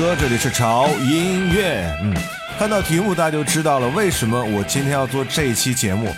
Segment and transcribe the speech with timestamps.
[0.00, 1.94] 哥，这里是潮音乐。
[2.02, 2.14] 嗯，
[2.58, 6.10] 看到题目大家就知道了，为什么我今天要做这一期节目。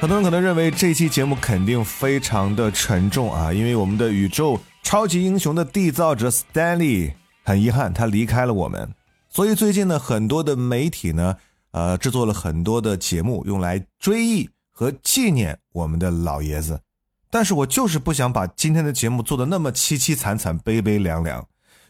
[0.00, 7.12] 很多人可能认为这期节目肯定非常的沉重啊，因为我们的宇宙超级英雄的缔造者 Stanley
[7.44, 8.90] 很遗憾他离开了我们，
[9.28, 11.36] 所以最近呢，很多的媒体呢，
[11.72, 16.80] 呃，制作了很多的节目用来追忆和纪念我们的老爷子。
[17.30, 21.46] 但是我就是不想把今天的节目做的那么凄凄惨惨、悲悲凉凉。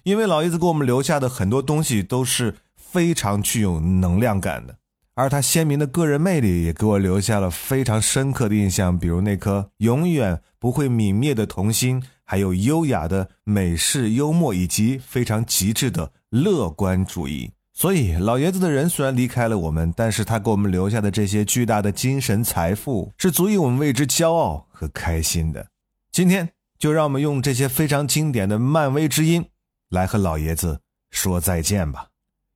[0.06, 4.76] 因为老爷子给我们留下的很多东西都是非常具有能量感的，
[5.14, 17.50] 而他鲜明的个人魅力也给我留下了非常深刻的印象，比如那颗永远不会泯灭的童心，还有优雅的美式幽默，以及非常极致的乐观主义。
[17.72, 25.66] 所以，老爷子的人虽然离开了我们，但是他给我们留下的这些巨大的精神财富，是足以我们为之骄傲和开心的。
[26.12, 29.46] 今天，就让我们用这些非常经典的漫威之音。
[29.90, 30.80] 来和老爷子
[31.10, 32.08] 说再见吧。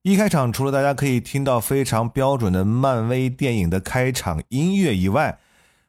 [0.02, 5.38] 一开场，除了大家可以听到非常标准的漫威电影的开场音乐以外，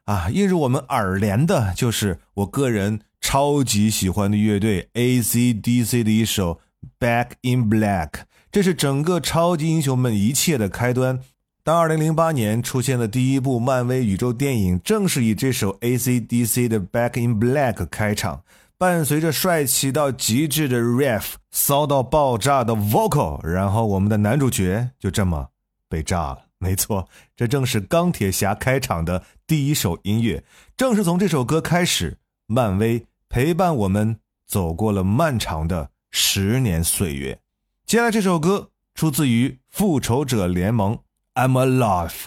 [0.04, 6.60] 啊，映入我们耳帘的就是我个人超级喜欢的乐队 AC/DC 的一首
[7.04, 8.08] 《Back in Black》，
[8.50, 11.20] 这是整个超级英雄们一切的开端。
[11.64, 18.42] 当2008年出现的第一部漫威宇宙电影，正是以这首 AC/DC 的《Back in Black》开场。
[18.82, 25.50] 伴随着帅气到极致的 riff，骚到爆炸的 vocal，然后我们的男主角就这么
[25.88, 26.46] 被炸了。
[26.58, 30.42] 没错，这正是钢铁侠开场的第一首音乐。
[30.76, 32.18] 正是从这首歌开始，
[32.48, 34.18] 漫威陪伴我们
[34.48, 37.38] 走过了漫长的十年岁月。
[37.86, 40.98] 接下来这首歌出自于复仇者联盟
[41.34, 42.24] ，I'm alive。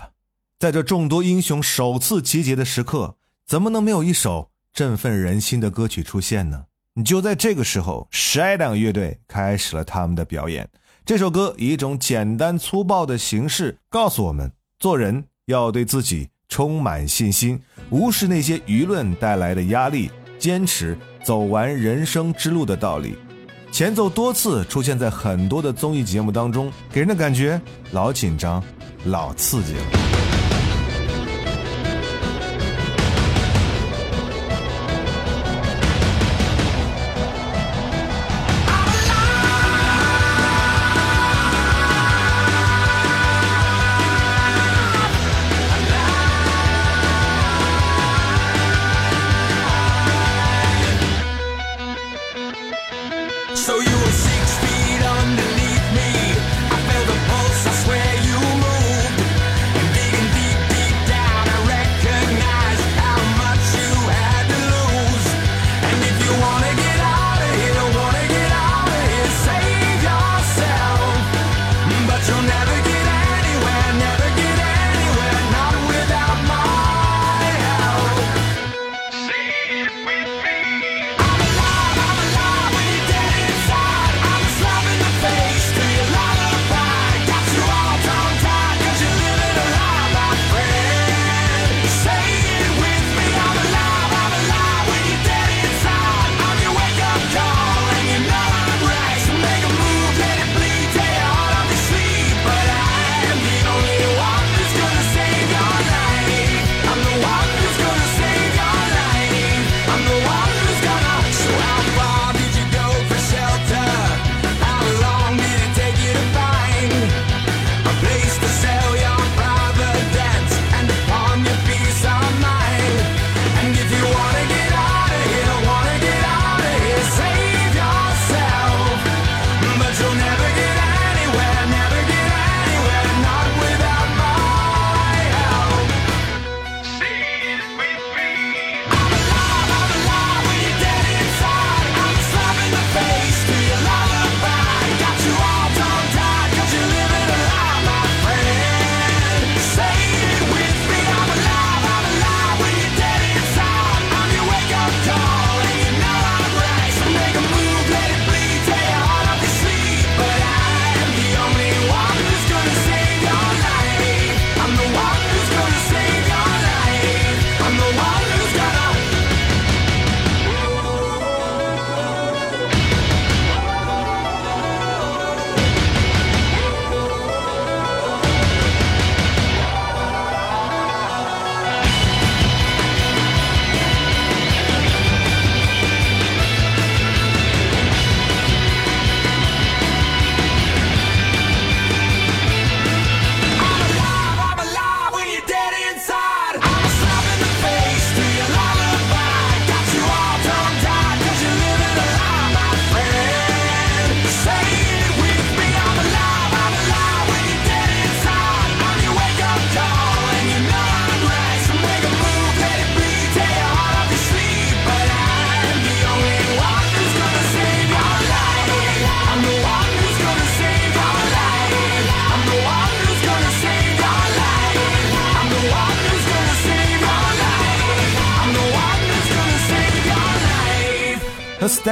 [0.58, 4.52] 在这众多英雄首次集结的时刻，怎么能没有一首？
[4.76, 6.66] 振奋人心的歌曲出现呢？
[6.96, 10.70] 你就在这个时候，Shadow 乐队开始了他们的表演。
[11.06, 17.58] 这首歌以一种简单粗暴的形式告诉我们：做人要对自己充满信心，
[17.90, 23.16] 无视那些舆论带来的压力，坚持走完人生之路的道理。
[23.72, 27.62] 前奏多次出现在很多的综艺节目当中，给人的感觉
[27.92, 28.62] 老紧张、
[29.06, 30.15] 老刺激了。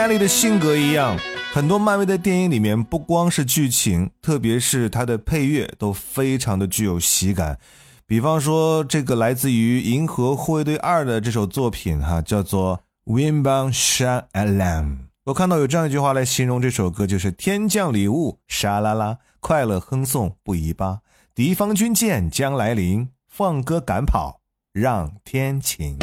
[0.03, 1.17] 和 Stanley 的性格一样，
[1.53, 7.57] 很多漫威的电影里面不光是剧情，特别是它的配乐都非常的具有喜感。
[8.05, 12.81] 比方说，这个来自于《银河护卫队二》的这首作品，哈，叫做
[13.13, 14.85] 《Windbound s h a n Alarm》。
[15.23, 20.99] 我看到有这样一句话来形容这首歌，就是“天降礼物，沙啦啦，快乐哼送不一八，
[21.33, 24.41] 敌方军舰将来临，放歌赶跑，
[24.73, 25.97] 让天晴。”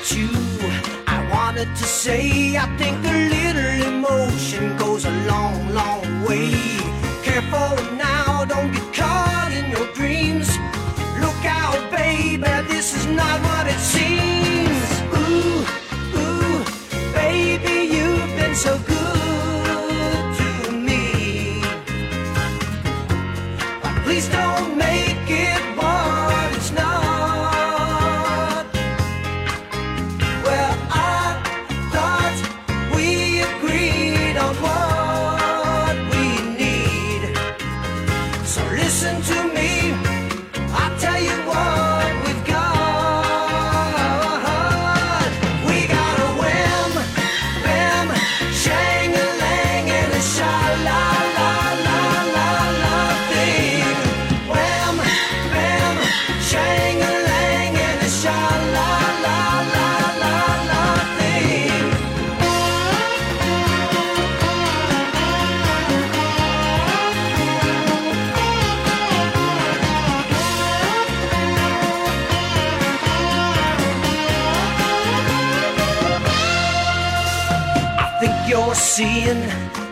[0.00, 0.28] about you.
[1.06, 6.50] I wanted to say, I think a little emotion goes a long, long way.
[7.22, 10.48] Careful now, don't get caught in your dreams.
[11.20, 12.38] Look out, baby,
[12.68, 14.88] this is not what it seems.
[15.18, 15.64] Ooh,
[16.18, 16.64] ooh,
[17.12, 18.99] baby, you've been so good.
[78.96, 79.42] Seeing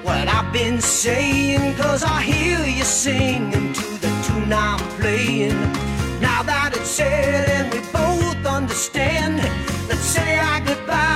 [0.03, 1.77] what I've been saying.
[1.77, 5.61] Cause I hear you singing to the tune I'm playing.
[6.21, 9.37] Now that it's said and we both understand,
[9.89, 11.08] let's say our goodbyes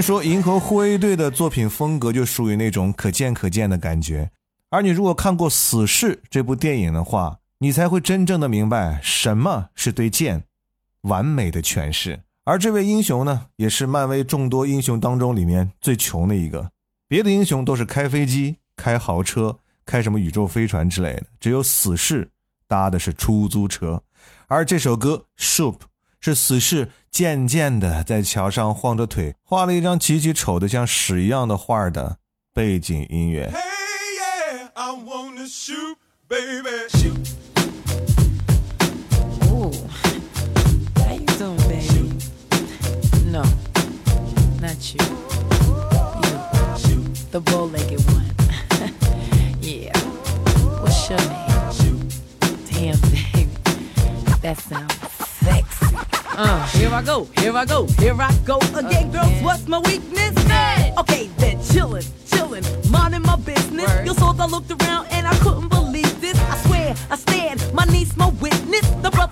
[0.00, 4.30] 说，《银河护卫队》的作品风格就属于那种可见可见的感觉，
[4.68, 10.44] 而你如果看过《死侍》这部电影的话，你才会真正的明白什么是对剑
[11.02, 12.20] 完美的诠释。
[12.44, 16.70] 而这位英雄呢，也是漫威众多英雄当中里面最穷的一个。
[17.08, 22.28] 别的英雄都是开飞机、开豪车、开什么宇宙飞船之类的，只有死侍
[22.68, 24.02] 搭的是出租车。
[24.46, 25.74] 而这首歌《Soup》。
[26.19, 32.17] 是死侍渐渐的在桥上晃着腿，画了一张极其丑的像屎一样的画的
[32.53, 33.53] 背景音乐。
[56.42, 59.42] Uh, here I go, here I go, here I go again, girls.
[59.42, 60.30] What's my weakness?
[60.96, 62.62] Okay, then chillin', chillin'.
[62.62, 63.86] chillin', minding my business.
[63.86, 64.06] Word.
[64.06, 66.38] You saw I looked around and I couldn't believe this.
[66.38, 68.88] I swear, I stand, my niece, my witness.
[69.02, 69.29] The brother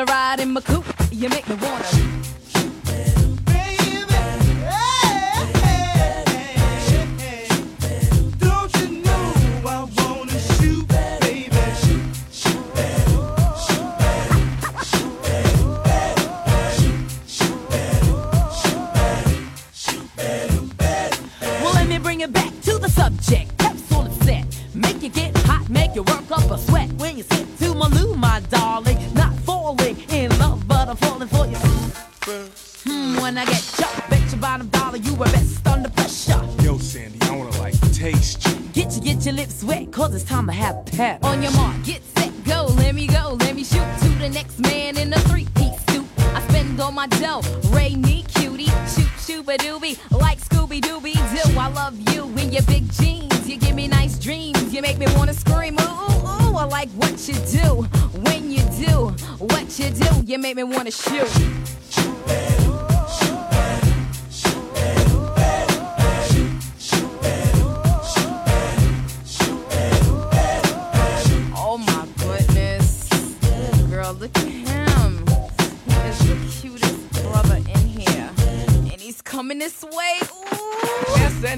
[0.00, 0.86] A ride in my coupe.
[1.12, 1.99] You make me wanna.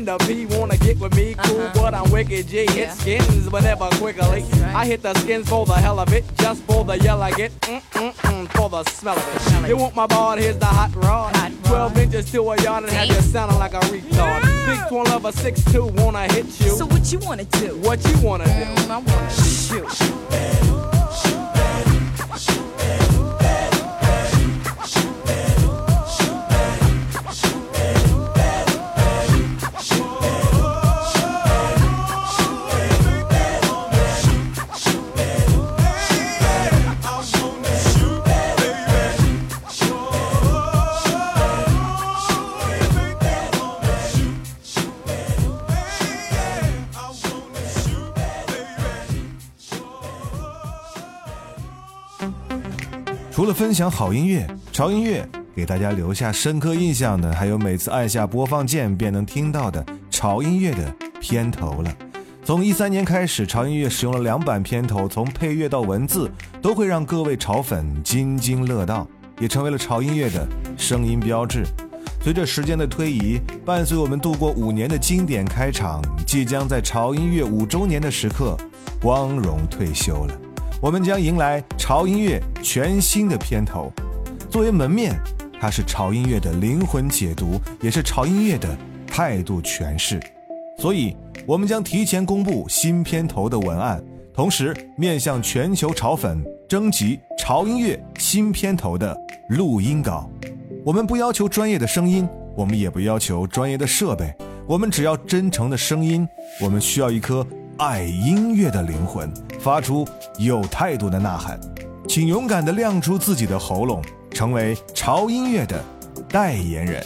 [0.05, 1.71] The P wanna get with me, cool, Uh-huh.
[1.75, 2.65] but I'm wicked G.
[2.65, 2.73] Yeah.
[2.73, 4.43] Hit skins, but never quickly.
[4.43, 4.75] Right.
[4.75, 7.53] I hit the skins for the hell of it, just for the yell I get,
[7.61, 9.69] mm mm mm, for the smell of it.
[9.69, 10.37] You want my ball?
[10.37, 11.37] Here's the hot rod.
[11.37, 11.99] Hot 12 rod.
[12.03, 13.17] inches to a yard and have Damn.
[13.17, 14.43] you sounding like a retard.
[14.67, 16.71] Big twin lover, 6'2, wanna hit you.
[16.71, 17.69] So what you wanna do?
[17.83, 18.51] what you wanna do?
[18.51, 20.72] Mm, I wanna shoot.
[53.43, 61.93] 除了分享好音乐、潮音乐，给大家留下深刻印象的，还有每次按下播放键便能听到的潮音乐的片头了。
[62.45, 66.31] 从一三年开始，潮音乐使用了两版片头，从配乐到文字
[66.63, 69.09] 都会让各位潮粉津津乐道，
[69.41, 70.47] 也成为了潮音乐的
[70.79, 71.65] 声音标志。
[72.21, 78.57] 随着时间的推移，伴随我们度过五年的经典开场，即将在潮音乐五周年的时刻
[79.01, 80.42] 光荣退休了。
[80.83, 83.89] 我们将迎来潮音乐全新的片头。
[84.51, 85.17] 作为门面，
[85.61, 90.19] 它是潮音乐的灵魂解读，也是潮音乐的态度诠释。
[90.79, 91.17] 所以，
[91.47, 94.03] 我们将提前公布新片头的文案，
[94.35, 99.17] 同时面向全球潮粉征集潮音乐新片头的
[99.51, 100.29] 录音稿。
[100.85, 104.35] 我们不要求专业的声音，我们也不要求专业的设备，
[104.67, 106.29] 我们只要真诚的声音。
[106.61, 107.47] 我们需要一颗
[107.85, 110.07] 爱音乐的灵魂，发出
[110.39, 111.59] 有态度的呐喊。
[112.07, 115.83] 请勇敢地亮出自己的喉咙，成为潮音乐的
[116.29, 117.05] 代言人。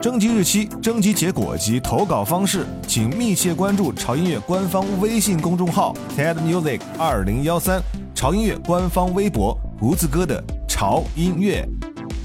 [0.00, 7.80] 征集日期、征集结果及投稿方式，请密切关注潮音乐官方微信公众号 TED Music 二零幺三，
[8.12, 11.64] 潮音乐官方微博胡子哥的潮音乐。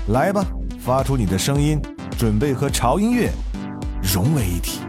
[0.08, 0.44] 来吧，
[0.80, 1.80] 发出你的声音，
[2.18, 3.30] 准备和潮音乐
[4.02, 4.80] 融为一体。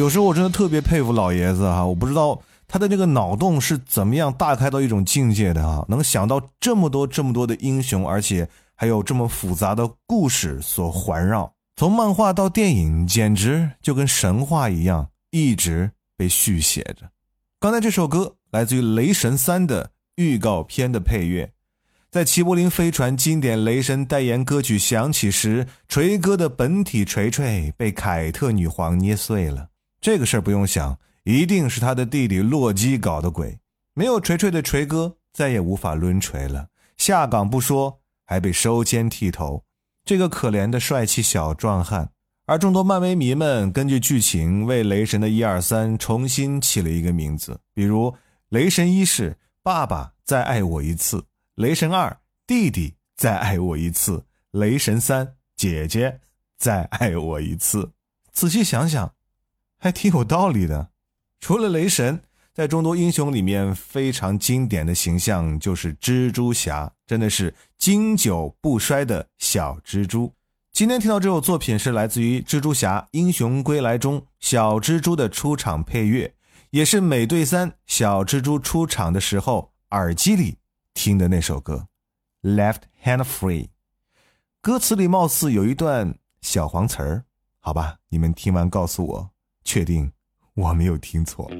[0.00, 17.10] 有时候我真的特别佩服老爷子哈，我不知道他的那个脑洞是怎么样大开到一种境界的哈，能想到这么多这么多的英雄，而且还有这么复杂的故事所环绕，从漫画到电影，简直就跟神话一样，一直被续写着。
[17.58, 21.52] 刚才这首歌来自于《雷神三》的预告片的配乐。
[22.10, 29.68] 在齐柏林飞船经典雷神代言歌曲响起时，锤哥的本体锤锤被凯特女皇捏碎了。
[30.00, 33.60] 这个事儿不用想，一定是他的弟弟洛基搞的鬼。
[33.92, 39.64] 没有锤锤的锤哥再也无法抡锤了，下岗不说，还被收监剃头。
[40.04, 42.10] 这个可怜的帅气小壮汉。
[42.46, 48.12] 而众多漫威迷们根据剧情为雷神的一二三重新起了一个名字，比如
[48.48, 51.24] 雷神一是爸爸再爱我一次。
[51.54, 56.20] 雷神二，弟弟再爱我一次；雷神三，姐姐
[56.58, 57.92] 再爱我一次。
[58.32, 59.14] 仔细想想，
[59.80, 60.90] 还挺有道理的。
[61.40, 70.32] 除了雷神，在众多英雄里面非常经典的形象就是蜘蛛侠，真的是经久不衰的小蜘蛛。
[70.70, 76.34] 今天听到这首作品是来自于《蜘蛛侠：英雄归来》中小蜘蛛的出场配乐，
[76.70, 80.58] 也是美队三小蜘蛛出场的时候耳机里。
[80.92, 81.86] 听的那首歌
[82.54, 83.64] 《Left Hand Free》，
[84.60, 87.24] 歌词里貌似有一段小黄词儿，
[87.60, 89.29] 好吧，你们听完告诉我，
[89.64, 90.12] 确定
[90.54, 91.50] 我没有听错。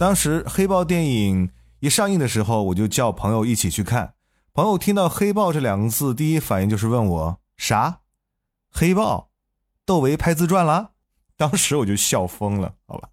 [0.00, 4.14] 当时黑豹电影一上映的时候，我就叫朋友一起去看。
[4.54, 7.98] 朋友听到“黑豹”这两个字，第一反应就是问我啥？
[8.72, 9.28] 黑豹？
[9.84, 10.92] 窦唯拍自传了？
[11.36, 13.10] 当时我就笑疯了，好吧。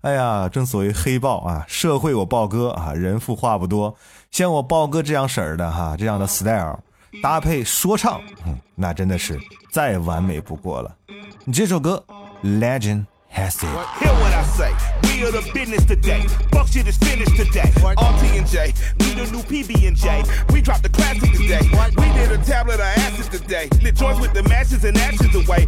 [0.00, 3.96] 哎呀，正所谓黑豹啊，社会我豹哥啊，人富话不多。
[4.32, 6.80] 像我豹哥这样式儿的哈，这样的 style
[7.22, 9.38] 搭配说唱，嗯，那真的是
[9.70, 10.96] 再完美不过了。
[11.44, 12.04] 你这首歌
[12.60, 13.04] 《Legend》。
[13.38, 13.68] Has it.
[14.02, 14.72] Hear what I say.
[15.04, 16.22] We are the business today.
[16.52, 17.70] Fuck shit is finished today.
[17.78, 20.22] RT and J, need a new PB and J.
[20.52, 21.62] We dropped the classic today.
[21.96, 23.68] We did a tablet of acid ashes today.
[23.82, 25.66] Lit joints with the matches and ashes away.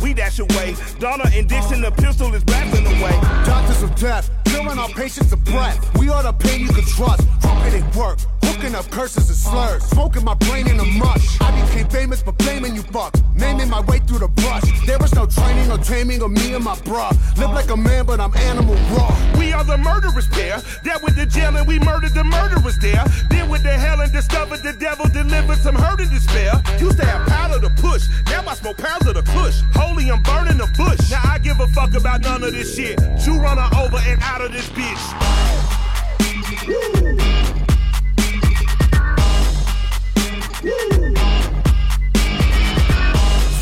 [0.00, 0.74] We dash away.
[0.98, 3.18] Donna and Dixon, the pistol is blasting away.
[3.44, 5.78] Doctors of death, killing our patients of breath.
[5.98, 7.26] We are the pain you can trust.
[7.40, 9.84] Crooked it work, hooking up curses and slurs.
[9.84, 11.40] Smoking my brain in a mush.
[11.40, 13.14] I became famous for blaming you fuck.
[13.34, 14.64] Naming my way through the brush.
[14.86, 17.12] There was no training or taming of me and my bruh.
[17.38, 19.10] Live like a man, but I'm animal raw.
[19.38, 20.62] We are the murderous pair.
[20.84, 23.04] Dealt with the jail and we murdered the murderers there.
[23.30, 26.62] Then with the hell and discovered the devil delivered some hurt and despair.
[26.78, 28.06] Used to have powder to push.
[28.26, 29.60] Now I smoke pounds of the push.
[29.74, 31.10] Holy, I'm burning the bush.
[31.10, 33.00] Now I give a fuck about none of this shit.
[33.26, 35.02] You run her over and out of this bitch.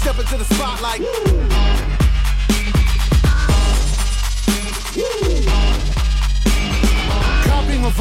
[0.02, 1.00] Step into the spotlight.
[1.02, 1.21] Copying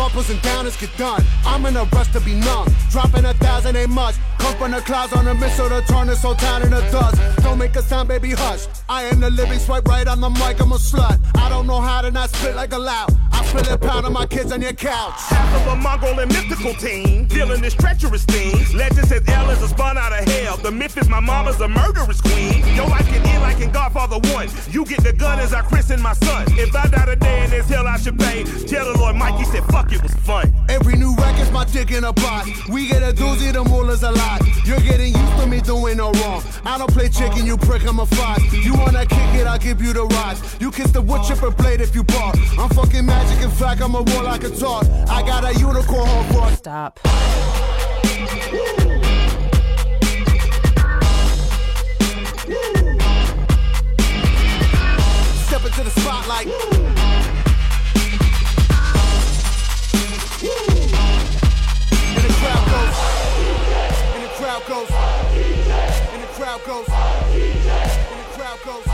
[0.02, 1.24] uppers and downers get done.
[1.46, 2.68] I'm in a rush to be numb.
[2.90, 4.16] Dropping a thousand ain't much.
[4.40, 7.22] Come from the clouds on a missile to turn this whole town into dust.
[7.44, 8.66] Don't make a sound, baby, hush.
[8.90, 11.20] I am the living swipe right on the mic, I'm a slut.
[11.38, 13.10] I don't know how to not spit like a loud.
[13.32, 15.20] I feel it pound on my kids on your couch.
[15.30, 17.26] Half of a Mongol and mythical team.
[17.26, 18.54] Dealing this treacherous thing.
[18.76, 20.58] Legend says L is a spawn out of hell.
[20.58, 22.66] The myth is my mama's a murderous queen.
[22.76, 24.50] Yo, I can end like in Godfather 1.
[24.72, 26.46] You get the gun as I christen my son.
[26.50, 28.44] If I die today in this hell, I should pay.
[28.44, 30.54] Tell the Lord Mikey said, fuck, it was fun.
[30.70, 32.50] Every new record's my dick in a box.
[32.70, 34.42] We get a doozy, the mullah's a lot.
[34.66, 36.44] You're getting used to me doing no wrong.
[36.66, 38.42] I don't play chicken, you prick, I'm a fox.
[38.54, 40.42] You wanna kick it, I'll give you the rods.
[40.60, 42.36] You kiss the wood chipper blade if you bark.
[42.58, 44.86] I'm fucking magic, in fact, I'm a war like a talk.
[45.10, 47.00] I got a unicorn horn for Stop.
[55.48, 56.48] Step into the spotlight.
[62.16, 62.98] And the crowd goes.
[64.14, 64.90] And the crowd goes.
[66.14, 67.81] And the crowd goes.
[68.52, 68.86] And the crowd goes.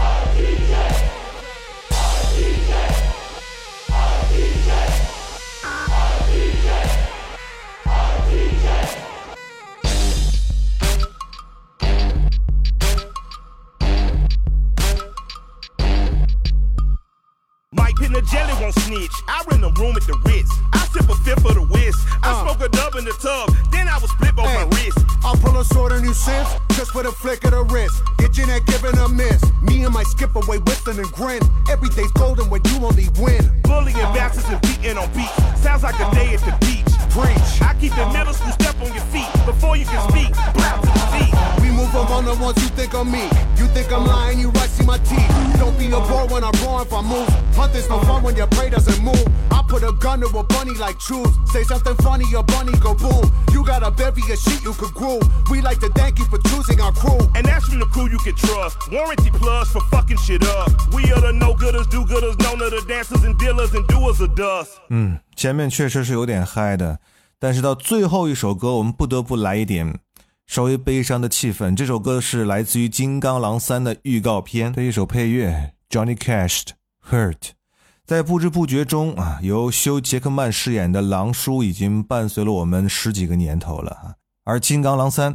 [17.72, 19.12] Mike Pin the jelly won't snitch.
[19.28, 20.52] I rent a room at the Ritz.
[20.74, 22.00] I sip a fifth of the whisk.
[22.22, 22.44] I uh.
[22.44, 23.50] smoke a dub in the tub.
[23.72, 25.04] Then I was split both my wrists.
[25.24, 28.04] I'll pull a sword on you since, just with a flick of the wrist.
[28.20, 29.42] Get your neck given a miss.
[29.64, 31.42] Me and my skip away whistling and grin.
[31.72, 33.42] Every day's golden when you only win.
[33.64, 35.34] Bullying bastards and beating on beats.
[35.60, 36.86] Sounds like a day at the beach.
[37.10, 37.62] Preach.
[37.66, 39.28] I keep the middle school step on your feet.
[39.46, 41.34] Before you can speak, blow to the feet.
[41.66, 43.26] We move among the ones you think of me.
[43.58, 44.52] You think I'm lying, you
[44.97, 45.29] my teeth.
[45.59, 47.29] Don't be a bore when I'm raw if I move.
[47.55, 49.25] Hunting's no fun when your prey doesn't move.
[49.51, 51.33] I put a gun to a bunny like truth.
[51.53, 53.31] Say something funny, your bunny go boom.
[53.53, 55.23] You got a bevy of shit you could groove.
[55.51, 57.21] We like to thank you for choosing our crew.
[57.35, 58.77] And that's from the crew you can trust.
[58.91, 60.71] Warranty plus for fucking shit up.
[60.95, 64.21] We are the no gooders, do gooders, known to the dancers and dealers and doers
[64.21, 64.79] of dust.
[64.89, 66.99] 嗯，前面确实是有点嗨的，
[67.39, 69.99] 但是到最后一首歌，我们不得不来一点
[70.48, 71.76] 稍微悲伤的气氛。
[71.76, 76.74] 这首歌是来自于《金刚狼三》的预告片的一首配乐，Johnny Cash 的
[77.12, 77.34] 《Hurt》。
[78.06, 85.34] 在不知不觉中啊，由休·杰克曼饰演的狼叔已经伴随了我们十几个年头了啊，而《金刚狼三》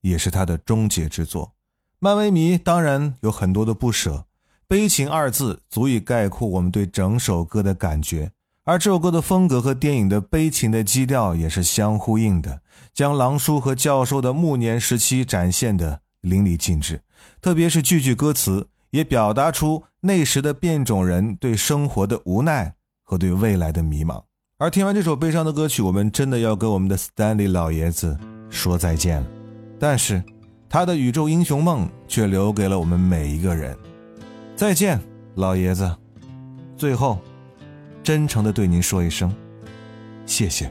[0.00, 1.52] 也是他的终结之作。
[1.98, 4.24] 漫威迷当然有很多的不舍，
[4.66, 8.32] 悲情二字足以概括我们对整首歌的感觉。
[8.64, 12.62] 而这首歌的风格和电影的悲情的基调也是相呼应的，
[12.94, 17.02] 将狼叔和教授的暮年时期展现的淋漓尽致。
[17.42, 24.22] 特别是句句歌词，也表达出那时的变种人对生活的无奈和对未来的迷茫。
[24.58, 28.16] 而听完这首悲伤的歌曲，我们真的要跟我们的 Stanley 老爷子
[28.48, 29.26] 说再见了。
[29.78, 30.22] 但是，
[30.68, 33.76] 他的宇宙英雄梦却留给了我们每一个人。
[34.56, 35.00] 再见，
[35.34, 35.94] 老爷子。
[36.76, 37.18] 最后。
[38.02, 39.34] 真诚的对您说一声，
[40.26, 40.70] 谢谢。